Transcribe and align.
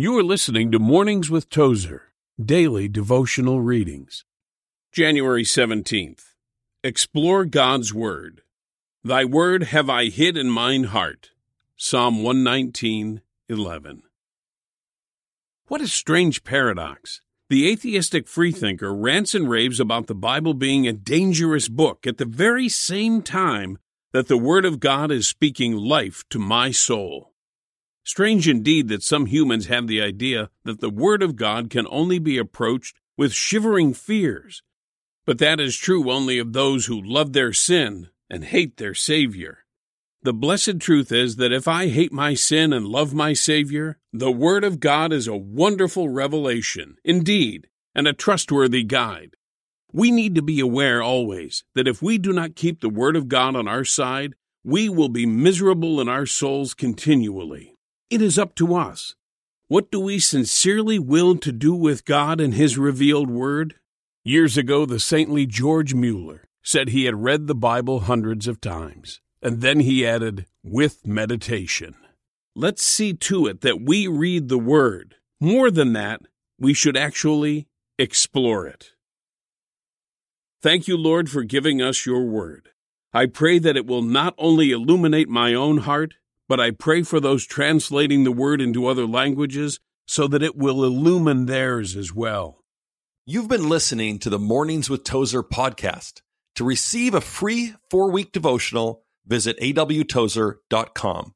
You 0.00 0.16
are 0.16 0.22
listening 0.22 0.70
to 0.70 0.78
Mornings 0.78 1.28
with 1.28 1.50
Tozer, 1.50 2.12
daily 2.40 2.86
devotional 2.86 3.60
readings. 3.60 4.24
January 4.92 5.42
17th. 5.42 6.34
Explore 6.84 7.46
God's 7.46 7.92
Word. 7.92 8.42
Thy 9.02 9.24
word 9.24 9.64
have 9.64 9.90
I 9.90 10.04
hid 10.04 10.36
in 10.36 10.50
mine 10.50 10.84
heart. 10.84 11.30
Psalm 11.76 12.22
119, 12.22 13.22
11. 13.48 14.02
What 15.66 15.80
a 15.80 15.88
strange 15.88 16.44
paradox. 16.44 17.20
The 17.50 17.68
atheistic 17.68 18.28
freethinker 18.28 18.94
rants 18.94 19.34
and 19.34 19.50
raves 19.50 19.80
about 19.80 20.06
the 20.06 20.14
Bible 20.14 20.54
being 20.54 20.86
a 20.86 20.92
dangerous 20.92 21.66
book 21.66 22.06
at 22.06 22.18
the 22.18 22.24
very 22.24 22.68
same 22.68 23.20
time 23.20 23.78
that 24.12 24.28
the 24.28 24.38
Word 24.38 24.64
of 24.64 24.78
God 24.78 25.10
is 25.10 25.26
speaking 25.26 25.76
life 25.76 26.22
to 26.30 26.38
my 26.38 26.70
soul. 26.70 27.32
Strange 28.08 28.48
indeed 28.48 28.88
that 28.88 29.02
some 29.02 29.26
humans 29.26 29.66
have 29.66 29.86
the 29.86 30.00
idea 30.00 30.48
that 30.64 30.80
the 30.80 30.88
Word 30.88 31.22
of 31.22 31.36
God 31.36 31.68
can 31.68 31.86
only 31.90 32.18
be 32.18 32.38
approached 32.38 32.96
with 33.18 33.34
shivering 33.34 33.92
fears. 33.92 34.62
But 35.26 35.36
that 35.40 35.60
is 35.60 35.76
true 35.76 36.10
only 36.10 36.38
of 36.38 36.54
those 36.54 36.86
who 36.86 36.98
love 36.98 37.34
their 37.34 37.52
sin 37.52 38.08
and 38.30 38.46
hate 38.46 38.78
their 38.78 38.94
Savior. 38.94 39.66
The 40.22 40.32
blessed 40.32 40.80
truth 40.80 41.12
is 41.12 41.36
that 41.36 41.52
if 41.52 41.68
I 41.68 41.88
hate 41.88 42.10
my 42.10 42.32
sin 42.32 42.72
and 42.72 42.86
love 42.86 43.12
my 43.12 43.34
Savior, 43.34 43.98
the 44.10 44.32
Word 44.32 44.64
of 44.64 44.80
God 44.80 45.12
is 45.12 45.28
a 45.28 45.36
wonderful 45.36 46.08
revelation, 46.08 46.96
indeed, 47.04 47.68
and 47.94 48.08
a 48.08 48.14
trustworthy 48.14 48.84
guide. 48.84 49.36
We 49.92 50.10
need 50.10 50.34
to 50.36 50.42
be 50.42 50.60
aware 50.60 51.02
always 51.02 51.62
that 51.74 51.86
if 51.86 52.00
we 52.00 52.16
do 52.16 52.32
not 52.32 52.56
keep 52.56 52.80
the 52.80 52.88
Word 52.88 53.16
of 53.16 53.28
God 53.28 53.54
on 53.54 53.68
our 53.68 53.84
side, 53.84 54.32
we 54.64 54.88
will 54.88 55.10
be 55.10 55.26
miserable 55.26 56.00
in 56.00 56.08
our 56.08 56.24
souls 56.24 56.72
continually. 56.72 57.74
It 58.10 58.22
is 58.22 58.38
up 58.38 58.54
to 58.54 58.74
us. 58.74 59.14
What 59.66 59.90
do 59.90 60.00
we 60.00 60.18
sincerely 60.18 60.98
will 60.98 61.36
to 61.36 61.52
do 61.52 61.74
with 61.74 62.06
God 62.06 62.40
and 62.40 62.54
His 62.54 62.78
revealed 62.78 63.28
Word? 63.28 63.74
Years 64.24 64.56
ago, 64.56 64.86
the 64.86 64.98
saintly 64.98 65.44
George 65.44 65.92
Mueller 65.92 66.48
said 66.62 66.88
he 66.88 67.04
had 67.04 67.22
read 67.22 67.46
the 67.46 67.54
Bible 67.54 68.00
hundreds 68.00 68.48
of 68.48 68.62
times, 68.62 69.20
and 69.42 69.60
then 69.60 69.80
he 69.80 70.06
added, 70.06 70.46
with 70.64 71.06
meditation. 71.06 71.96
Let's 72.56 72.82
see 72.82 73.12
to 73.12 73.46
it 73.46 73.60
that 73.60 73.82
we 73.82 74.06
read 74.06 74.48
the 74.48 74.58
Word. 74.58 75.16
More 75.38 75.70
than 75.70 75.92
that, 75.92 76.22
we 76.58 76.72
should 76.72 76.96
actually 76.96 77.68
explore 77.98 78.66
it. 78.66 78.92
Thank 80.62 80.88
you, 80.88 80.96
Lord, 80.96 81.30
for 81.30 81.42
giving 81.42 81.82
us 81.82 82.06
your 82.06 82.24
Word. 82.24 82.70
I 83.12 83.26
pray 83.26 83.58
that 83.58 83.76
it 83.76 83.86
will 83.86 84.02
not 84.02 84.34
only 84.38 84.70
illuminate 84.70 85.28
my 85.28 85.52
own 85.52 85.78
heart, 85.78 86.14
but 86.48 86.58
I 86.58 86.70
pray 86.70 87.02
for 87.02 87.20
those 87.20 87.46
translating 87.46 88.24
the 88.24 88.32
word 88.32 88.60
into 88.60 88.86
other 88.86 89.06
languages 89.06 89.80
so 90.06 90.26
that 90.28 90.42
it 90.42 90.56
will 90.56 90.84
illumine 90.84 91.46
theirs 91.46 91.94
as 91.94 92.14
well. 92.14 92.64
You've 93.26 93.48
been 93.48 93.68
listening 93.68 94.18
to 94.20 94.30
the 94.30 94.38
Mornings 94.38 94.88
with 94.88 95.04
Tozer 95.04 95.42
podcast. 95.42 96.22
To 96.54 96.64
receive 96.64 97.14
a 97.14 97.20
free 97.20 97.74
four 97.90 98.10
week 98.10 98.32
devotional, 98.32 99.04
visit 99.26 99.60
awtozer.com. 99.60 101.34